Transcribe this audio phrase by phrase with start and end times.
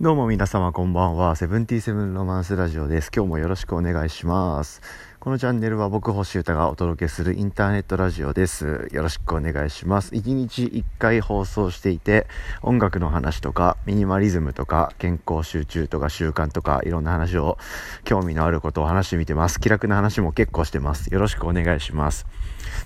[0.00, 1.36] どうも皆様こんばんは。
[1.36, 3.10] セブンティーセブンロマンスラジオです。
[3.14, 4.80] 今日もよろしくお願いします。
[5.22, 8.88] このチャンネルは僕星歌がお届けするインターネットラジオです。
[8.90, 10.12] よろしくお願いします。
[10.16, 12.26] 1日1回放送していて、
[12.60, 17.56] 音楽の話とか、ミニマリズムとか、健康集中とか習慣とか、いろんな話を、
[18.02, 19.60] 興味のあることを話してみてます。
[19.60, 21.06] 気楽な話も結構してます。
[21.14, 22.26] よろしくお願いします。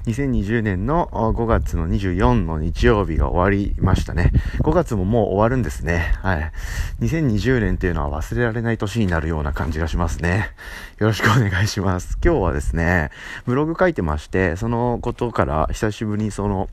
[0.06, 4.32] 2020年の5月の24の日曜日が終わりましたね。
[4.60, 6.12] 5月ももう終わるんですね。
[6.20, 6.52] はい。
[7.00, 10.50] 2020年っていうのは忘れられない年になるような感じがしますね。
[10.98, 12.18] よろしくお願いします。
[12.26, 13.10] 今日はですね、
[13.44, 16.68] ブログ書いてまして、そのことから久しぶりにその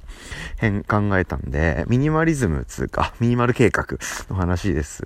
[0.59, 3.85] 辺考えたんで、ミニマリズムつうか、ミニマル計画
[4.31, 5.03] の話です。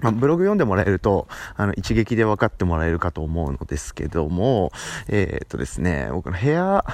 [0.00, 4.70] まあ、ブログ読んでもらえると、あの、一撃で分かってもらえるかと思うのですけども、
[5.08, 6.84] えー、っとですね、僕の部屋、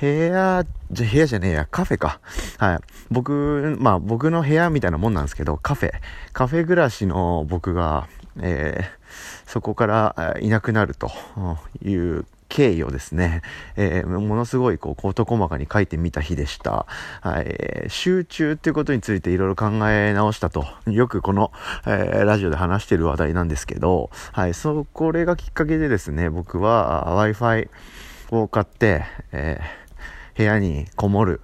[0.00, 2.20] 部屋、じゃ、部屋じゃねえや、カフェか。
[2.58, 2.78] はい。
[3.10, 5.92] 僕、まあ僕の部屋みたいなもんなんですけど、カフェ。
[6.32, 8.06] カフェ暮らしの僕が、
[8.40, 9.05] えー、
[9.46, 11.10] そこからいなくなると
[11.82, 13.42] いう経緯をですね、
[13.76, 16.86] えー、ものすごいこう、事細かに書いてみた日でした。
[17.20, 21.52] はい、集中っていうことについていろいろ考え直したと、よくこの、
[21.86, 27.68] えー、ラジオで話してる話題なんですけど、はい、そう、これがきっかけでですね、僕は Wi-Fi
[28.30, 29.85] を買って、えー
[30.36, 31.40] 部屋にこもる。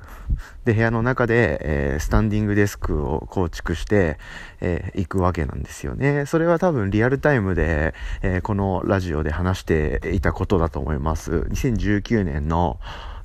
[0.65, 4.19] で、部屋の中で、えー、スタンディングデスクを構築して、
[4.61, 6.27] えー、行くわけなんですよね。
[6.27, 11.33] それは多分リアルタイムで、えー、このラジオで話していたことだと思います。
[11.33, 12.79] 2019年の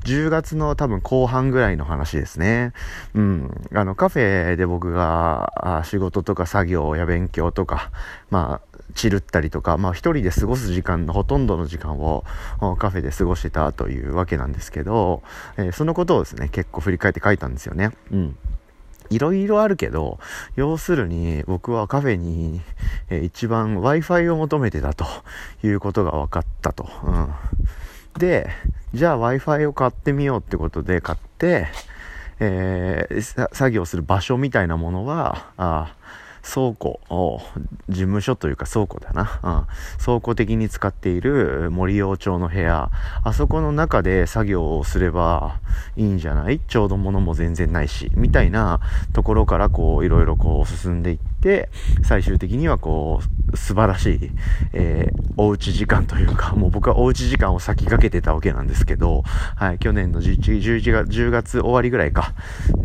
[0.04, 2.72] 10月の多分後半ぐらいの話ですね。
[3.14, 3.68] うん。
[3.74, 7.92] あの、カフェで僕が仕事とか作業や勉強とか、
[8.30, 8.62] ま
[8.98, 12.24] あ、チルったりとか、まあ一人で過ごす時間のほとんどの時間を
[12.78, 15.22] カフェで過ごしてたというわけなんですけど、
[15.58, 17.92] えー、そのことをですね、結構振り返って書いたんですよね。
[18.12, 18.38] うん。
[19.10, 20.20] いろいろあるけど、
[20.56, 22.62] 要するに僕はカフェに、
[23.24, 25.06] 一番 Wi-Fi を求めてたと
[25.64, 26.90] いうことが分かったと。
[27.04, 27.30] うん。
[28.20, 28.50] で、
[28.94, 31.68] じゃあ Wi-Fi を買ってみようってことで買って、
[32.40, 35.96] えー、作業する場所みたいなものは、あ
[36.52, 37.42] 倉庫を、
[37.90, 39.40] 事務所というか倉庫だな。
[39.44, 40.04] うん。
[40.04, 42.90] 倉庫的に使っている森王町の部屋。
[43.24, 45.60] あそこの中で作業をすれば
[45.96, 46.60] いいんじゃない？
[46.60, 48.12] ちょうど物も全然ないし。
[48.16, 48.80] みたいな
[49.14, 51.70] ところからこう、いろいろこう進んでいって、
[52.04, 53.20] 最終的にはこ
[53.54, 54.32] う、素晴らしい、
[54.74, 59.24] えー、おうち時間というか、もう僕はおうち時間を先駆けてたわけなんですけど、
[59.56, 62.34] はい、去年の11 11月、10月終わりぐらいか、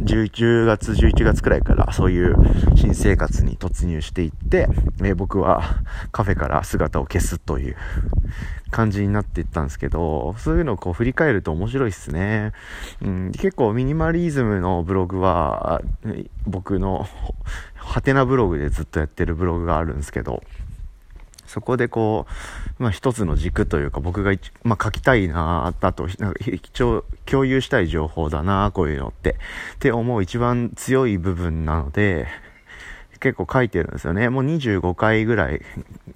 [0.04, 2.36] 10月、11月くらいからそういう
[2.76, 4.68] 新生活にに突入していって、
[5.00, 5.62] えー、僕は
[6.10, 7.76] カフェから姿を消すという
[8.70, 12.52] 感じになっていったんですけど、そういうのをこう振り返ると面白いっすね。
[13.02, 15.82] うん、結構ミニマリズムのブログは、
[16.46, 17.06] 僕の
[17.74, 20.42] ハテナブログでずっとやってるブログがあるんですけど、
[21.46, 22.26] そこでこ
[22.78, 24.32] う、まあ一つの軸というか僕が、
[24.64, 26.40] まあ書きたいなあと、なんか
[27.26, 29.36] 共有したい情報だなこういうのって、
[29.74, 32.26] って思う一番強い部分なので、
[33.22, 34.28] 結構書いてるんですよね。
[34.28, 35.62] もう25回ぐらい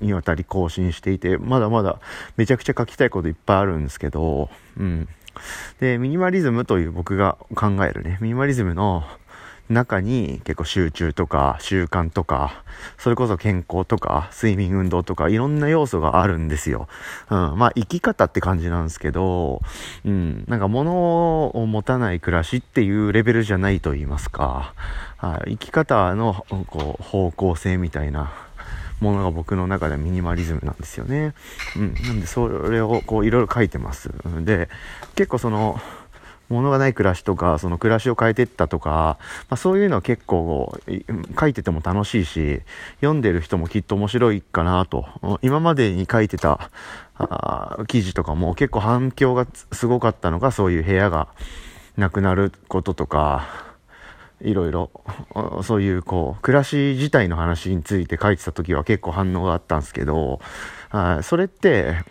[0.01, 2.01] にわたり更新していて、まだまだ
[2.37, 5.09] めちゃくちゃ書きたいこといっぱいあるんですけど、うん。
[5.79, 9.05] で、ミニマリズムという僕が考えるね、ミニマリズムの
[9.69, 12.63] 中に結構集中とか習慣とか、
[12.99, 16.89] それこそ健康とか睡眠運動とかいろんな要素があるんですよ。
[17.31, 17.59] うん。
[17.59, 19.63] まあ生き方って感じなんですけど、
[20.05, 20.45] うん。
[20.47, 24.75] なんか物を持たない暮らしっていうレベルじゃないと言いますか。
[25.17, 25.53] はい。
[25.53, 28.33] 生き方のこう方向性みたいな
[29.01, 31.35] ものが僕の中ではミニマリズムなんですよね。
[31.77, 31.95] うん。
[31.95, 34.11] なんでそれをこういろいろ書いてます。
[34.45, 34.69] で、
[35.17, 35.81] 結構その、
[36.49, 39.19] 物がない暮らしとか、その暮らしを変えてったとか、
[39.49, 40.79] まあ、そういうのは結構
[41.39, 42.63] 書いてても楽しいし、
[43.01, 45.07] 読んでる人もきっと面白いかなと。
[45.43, 46.71] 今までに書いてた
[47.19, 51.29] あ記事とかも結構反響がすごかったのが、そういう部屋が
[51.97, 53.67] なくなることとか、
[54.43, 54.91] いろいろ、
[55.63, 60.41] そういうこう、暮らし自体の話について書いてた時は結構反応があったんですけど、
[60.91, 62.05] あそれって、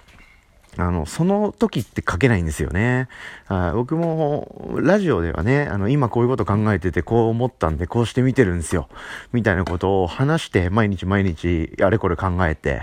[0.77, 3.07] あの、その時って書けないんですよね。
[3.48, 8.89] あ僕も、ラジオではね、あの、今こういうこと考えてて、こう思ったんで、こうしてみてるんですよ。
[9.31, 12.81] みたいなことを話して、毎日毎日、あれこれ考えて、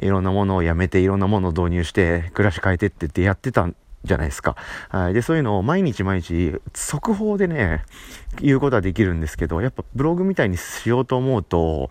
[0.00, 4.56] いろんなものをやめて、いろんなものを導入して、暮らし変えてってってやってたんじゃないですか。
[4.88, 5.14] はい。
[5.14, 7.84] で、そういうのを毎日毎日、速報でね、
[8.40, 11.90] 言うことはできるんですけど、やっぱブログみたいにしようと思うと、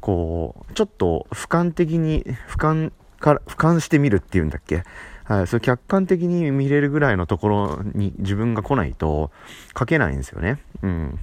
[0.00, 4.82] こう、ちょっと俯瞰的に、俯瞰から、俯瞰してみるっていうんだっけ？
[5.24, 9.30] はい、それ客観的に見れるぐらいのところに自分が来ないと
[9.78, 10.60] 書けないんですよね。
[10.82, 11.18] うん。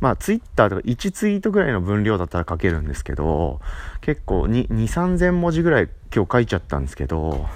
[0.00, 3.60] まあ、ツイッターとか1ツイートぐらいの分量だったら書けるんですけど、
[4.00, 7.46] 結構2、2 3000文字ぐらい今日書いちゃったんですけど、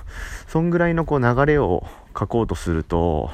[0.48, 1.86] そんぐらいのこう流れを
[2.18, 3.30] 書こうとすると、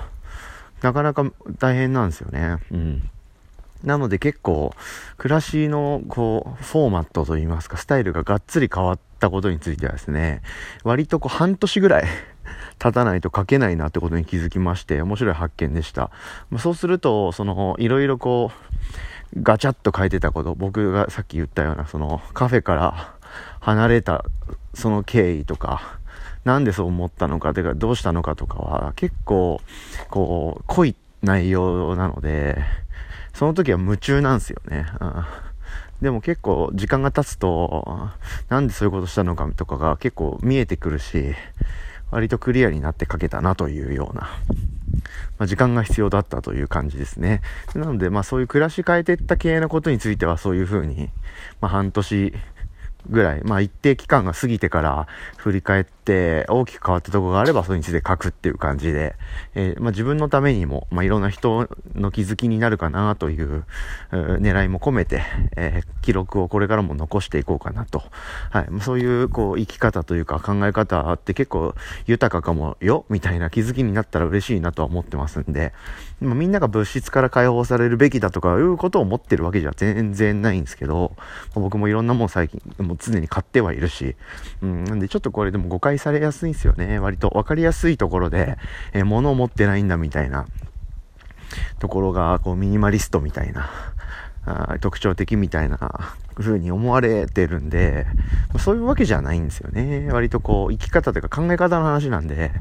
[0.82, 1.24] なかなか
[1.58, 2.58] 大変なんですよね。
[2.70, 3.10] うん。
[3.84, 4.74] なので結構、
[5.16, 10.42] 暮らしの、こう、フォーマットといいますか、スタイルががっつり変わったことについてはですね、
[10.84, 12.04] 割とこう、半年ぐらい
[12.78, 16.10] 経たないと書けないなってことに気づきまして、面白い発見でした。
[16.50, 23.14] ま、そうすると、その、いろいろこう、ガチャッと書いてたこと、僕がさっき言ったような、その、カフェから
[23.60, 24.24] 離れた、
[24.74, 25.98] その経緯とか、
[26.44, 29.60] なんでそう思ったのか、てかどうしたのかとかは、結構、
[30.08, 32.58] こう、濃い内容なので、
[33.34, 34.86] その時は夢中なんですよね。
[35.00, 35.24] うん、
[36.02, 38.10] でも結構時間が経つと、
[38.48, 41.34] なんでそういうことしたのかとかが結構見えてくるし、
[42.10, 44.22] 割とクリアになって書けたなというような、
[45.38, 47.40] まあ、時間が必要だったという感じですね。
[47.74, 51.10] なので、まあそういう暮らし変えてった系のことについてはそういうふうに、
[51.60, 52.34] まあ半年
[53.08, 55.06] ぐらい、まあ一定期間が過ぎてから
[55.36, 59.14] 振り返って大きく変わったとこがあればそれについて書くっていう感じで、
[59.54, 63.64] えー、まあ自分のためにも、まあいろんな人の気づきになるかなという、
[64.10, 65.22] 狙いも込めて、
[65.56, 68.02] えー、記録をこれからも残していこうかなと。
[68.50, 68.68] はい。
[68.80, 71.74] そういうこう生き方というか考え方って結構
[72.06, 75.72] 豊かかもよみたいな気づきになったら嬉しいなとは思ってますんで、
[76.20, 81.16] みんなが物質から解放されるべきだとかいうことを思ってるわけじゃ全然ないんですけど、
[81.54, 84.16] 僕もいろんなもん最近、もう常に買ってはいるし、
[84.62, 86.98] うん、なんでちょっとこれでも誤解されやすいんですよね。
[86.98, 88.58] 割と分かりやすいところで、
[88.92, 90.46] えー、物を持ってないんだみたいな
[91.78, 93.70] ところが、こうミニマリストみたいな、
[94.44, 98.06] あ特徴的みたいな風に思われてるんで、
[98.58, 100.08] そういうわけじゃないんですよね。
[100.10, 102.52] 割とこう、生き方というか考え方の話なんで、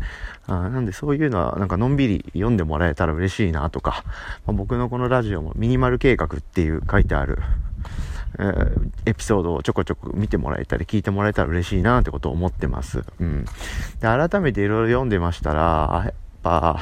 [0.47, 4.03] あなんでそういうのはなんかのんびり読んでもらえたら嬉しいなとか、
[4.45, 7.39] まあ、僕のこのラジオもミニマル計画っていう書いてある、
[8.39, 13.03] えー、エピソードをちょこちょこ見てもらえたり聞いてもらえたら嬉しいなってことを思ってます。
[13.19, 13.45] うん。
[13.45, 13.49] で、
[14.01, 16.79] 改めていろいろ読んでましたら、ぱ、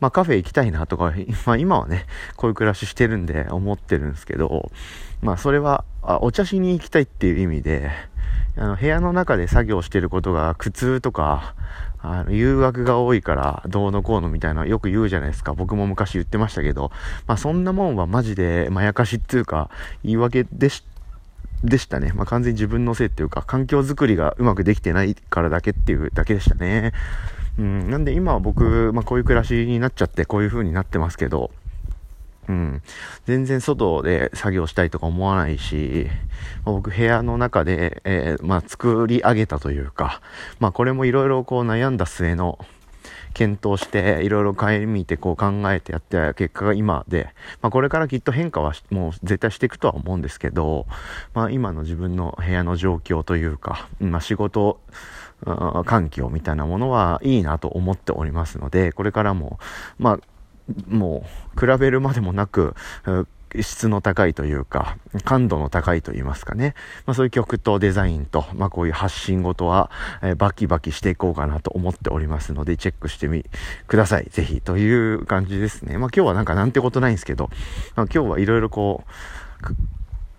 [0.00, 1.12] まあカフェ行きたいなとか、
[1.46, 2.06] まあ今はね、
[2.36, 4.70] こういう暮らししてるんで思ってるんですけど、
[5.22, 7.90] まあそれは、あお茶しに行きたいっていう意味で、
[8.56, 11.54] あの部屋の中で作業してることが苦痛とか、
[12.00, 15.54] あの、誘惑が多いからどうのこうのみたいなよく言うじゃないですか。
[15.54, 16.92] 僕も昔言ってましたけど、
[17.26, 19.70] まあそんなもんはマジでまやかしっていうか
[20.02, 20.84] 言い訳でし
[21.64, 22.12] でしたね。
[22.14, 26.92] まあ完全に自分のせいっていうか、環境づくりがうまくできてないからだけっていうだけでしたね。
[27.58, 31.50] うん、なんで今は僕、まあこういう暮らしになっちゃってこういう風になってますけど、
[32.48, 32.82] うん。
[33.26, 36.06] 全然外で作業したいとか思わないし、
[36.64, 40.20] まあ、僕部屋の中で、えー、まあ作り上げたというか、
[40.58, 42.58] まあこれもいろいろこう悩んだ末の
[43.32, 47.30] 検討して、いろいろ顧みてこう考えてやった結果が今で、
[47.62, 50.86] まあこれからきっと変化はもう絶対していくとは思うんですけど、
[51.32, 54.80] まあ今の自分の部屋の状況というか、まあ仕事、
[55.84, 59.58] 環境みたいなものはいいなと思っておりますので、これからも、
[59.98, 60.18] まあ
[60.88, 61.26] も
[61.56, 62.74] う比べるまでもなく、
[63.62, 66.74] 質の高いというか、感度の高いと言いますかね。
[67.06, 69.90] まあそういう曲とデザインと、まあこういう発信ごとは、
[70.22, 73.44] えー、バキバキしていこうかなと思っておりますので、チェックしてみ、
[73.86, 74.26] ください。
[74.30, 75.98] ぜひ、という感じですね。
[75.98, 77.50] まあ今日はなんかなんてことないんですけど、
[77.94, 79.14] まあ今日はいろいろこう、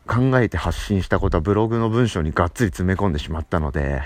[0.08, 4.04] 考えて発信したことはブログの文章にがっつり詰め込んでしまったので、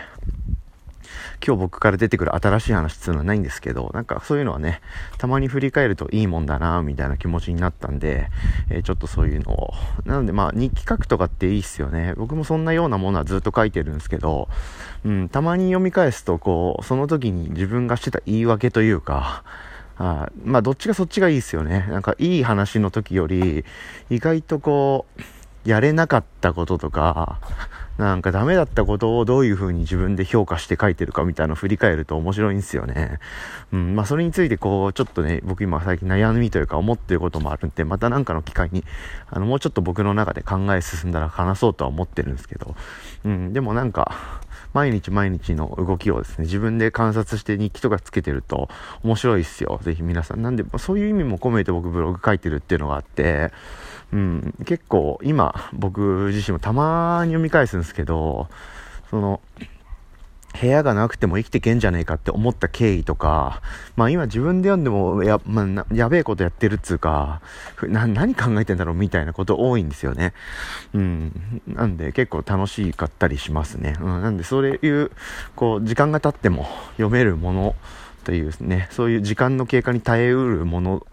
[1.46, 4.82] 今日僕から出てくる新しい話っていうのはないんですけど、なんかそういうのはね、
[5.18, 8.28] たまに振り返るといいもんだな、みたいな気持ちになったんで、
[8.70, 9.74] えー、ちょっとそういうのを。
[10.06, 12.14] なのでまあ日記書くとかっていいっすよね。
[12.18, 14.50] 僕もそんなようなものはずっと書いてるんですけど、
[15.06, 19.44] うん、たまに読み返すとこう、その時に自分がしてた言い訳というか、
[19.98, 21.86] あまあどっちがそっちがいいっすよね。
[21.90, 23.66] なんかいい話の時より、
[24.10, 25.22] 意外とこう、
[25.66, 27.40] やれなかったこととか、
[28.00, 33.20] なんかダメだったことをどういう風に自分で評価して書いてるかみたいなのを振り返ると面白いんですよね。
[33.74, 38.86] うん、まあそれについてこう、ちょっとね、僕今最近悩みというか思ってることもあるんで、またなんかの機会に、
[39.30, 42.76] あの、もうちょっと僕の中で考え進んだら話そうとは思ってるんですけど、
[43.26, 44.16] うん、でもなんか、
[44.74, 48.70] 毎日毎日の動きをですね、自分で観察して日記とかつけてると
[49.04, 49.80] 面白いっすよ。
[49.84, 50.42] ぜひ皆さん。
[50.42, 53.52] なんで、そういう意味も込めて僕ブログ書いてるっていうのがあって、
[54.12, 58.48] うん、結構今僕自身もたまに読み返すんですけど、
[59.10, 59.42] その、
[60.60, 63.62] 部屋がなくても生きてけんじゃねえかって思った経緯とか、
[63.96, 67.42] まあ今自分で読んでもや、まあ、やべえことやってるっつうか、
[67.88, 70.34] 何考えてんだろうみたいなこと多いんですよね。
[70.94, 71.62] うん。
[71.68, 73.96] なんで結構楽しかったりしますね。
[74.02, 74.22] うん。
[74.22, 75.12] なんでそういう、
[75.56, 77.76] こう、時間が経っても読めるもの
[78.24, 81.08] というね、そういう時間の経過に耐えうるもの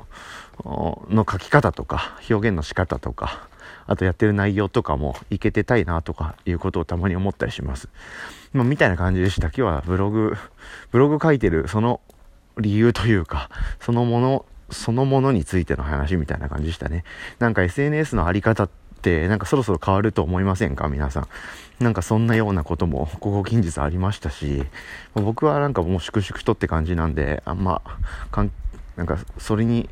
[0.64, 3.48] の書き方とか、表現の仕方とか、
[3.86, 7.88] あとやってる内容とかもいけてたいなとかいうことをたまに思ったりします。
[8.52, 9.48] まあ、みたいな感じでした。
[9.48, 10.36] 今日はブログ、
[10.90, 12.00] ブログ書いてるその
[12.58, 17.04] 理由というか、そのもの、そのものについての話みたいな感じでしたね。
[17.38, 18.68] なんか SNS のあり方っ
[19.02, 20.88] て、なんかそろそろ変わると思いませんか？
[20.88, 21.28] 皆さん。
[21.78, 24.64] なんかそんなようなことも、ここ近日ありましたし、
[25.14, 27.82] 僕はなんかもう粛々とって感じなんで、あんま、
[28.96, 29.88] なんかそれに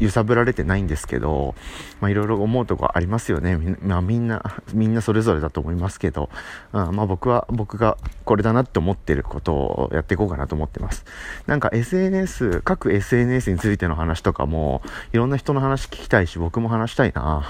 [0.00, 1.54] 揺さぶられてないんですけど、
[2.00, 3.56] まあいろいろ思うとこありますよね。
[3.82, 6.30] まあみんな、みんなそれぞれだと思いますけど、
[6.72, 11.04] うん、まあ僕は、僕がこれだなって思ってることをやっていこうかなと思ってます。
[11.46, 17.44] なんか SNS、各 SNS についての話とかも、いろんな人の話聞きたいし、僕も話したいな。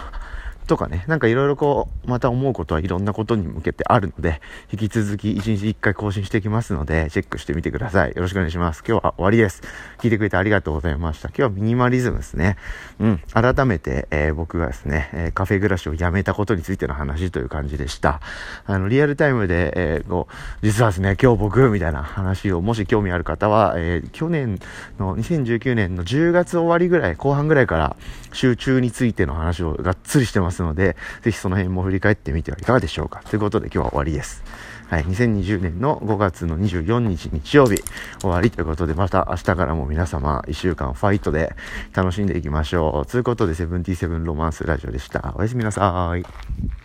[0.71, 4.41] とかね、なんかいろいろこう、また思うことはいろんなことに向けてあるので、
[4.73, 8.11] 引き続き1日1回更新していきますので、チェックしてみてください。
[8.11, 8.85] よろしくお願いします。
[8.87, 9.62] 今日は終わりです。
[9.99, 11.29] 聞いてくれてありがとうございました。
[11.31, 12.57] 今日はミニマリズムですね。
[13.00, 13.21] うん。
[13.35, 18.21] 改めて、えー、僕がですね、えー、カフェ暮らしをやめたことについての話という感じでした。
[18.65, 20.35] あの、リアルタイムで、えー、こう、
[20.65, 24.61] 実はですね、今日僕、みたいな話を、もし興味ある方は、え去年
[25.00, 27.97] の2019年の10月終わりぐらい、後半ぐらいから、
[28.33, 33.23] 集中についての話をがっつりしてますので、ぜひその辺も振り返ってみてはいかがでしょうか。
[33.29, 34.43] ということで今日は終わりです。
[34.88, 37.81] はい、2020年の5月の24日日曜日
[38.21, 41.55] 終わりということで、また明日からも皆様1週間ファイトで
[41.95, 43.11] 楽しんでいきましょう。
[43.11, 45.33] ということで、セブンティセブンロマンスラジオでした。
[45.37, 46.80] おやすみなさい。